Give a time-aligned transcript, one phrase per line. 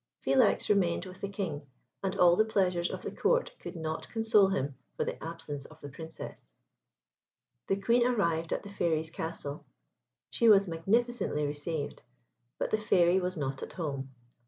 [0.25, 1.61] Philax remained with the King,
[2.01, 5.79] and all the pleasures of the Court could not console him for the absence of
[5.79, 6.51] the Princess.
[7.67, 9.63] The Queen arrived at the Fairy's castle.
[10.31, 12.01] She was magnificently received;
[12.57, 14.09] but the Fairy was not at home.